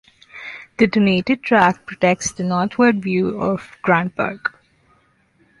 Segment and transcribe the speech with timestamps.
[0.79, 4.59] The donated tract protects the northward view of Grant Park.